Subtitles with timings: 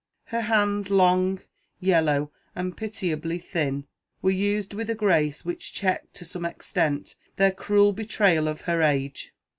[0.23, 1.41] Her hands, long,
[1.79, 3.85] yellow, and pitiably thin,
[4.23, 8.81] were used with a grace which checked to some extent their cruel betrayal of her
[8.81, 9.35] age.